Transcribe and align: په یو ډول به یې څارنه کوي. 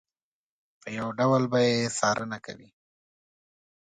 په 0.81 0.87
یو 0.97 1.07
ډول 1.19 1.43
به 1.51 1.59
یې 1.67 1.77
څارنه 1.97 2.37
کوي. 2.45 2.69